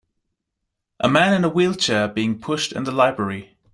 [0.99, 3.55] A man in a wheelchair being pushed in the library